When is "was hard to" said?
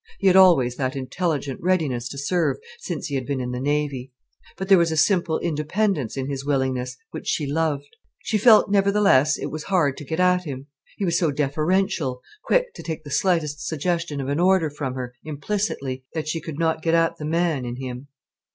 9.51-10.03